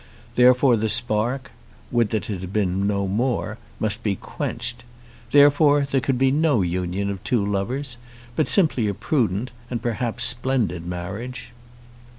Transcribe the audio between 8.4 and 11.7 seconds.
simply a prudent and perhaps splendid marriage.